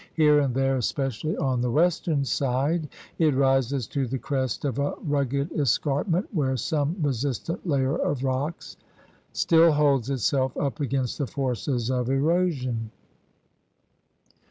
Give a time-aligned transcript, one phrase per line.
[0.15, 4.95] Here and there, especially on the western side, it rises to the crest of a
[5.03, 8.77] rugged es carpment where some resistant layer of rocks
[9.31, 12.89] still holds itself up against the forces of erosion.